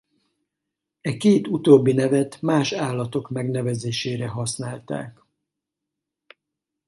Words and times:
E 1.01 1.17
két 1.17 1.47
utóbbi 1.47 1.93
nevet 1.93 2.41
más 2.41 2.71
állatok 2.73 3.29
megnevezésére 3.29 4.27
használták. 4.27 5.23